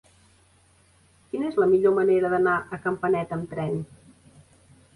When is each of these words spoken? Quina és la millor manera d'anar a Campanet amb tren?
Quina 1.33 1.47
és 1.51 1.59
la 1.63 1.67
millor 1.75 1.93
manera 1.99 2.33
d'anar 2.33 2.55
a 2.57 2.81
Campanet 2.89 3.39
amb 3.41 3.49
tren? 3.55 3.81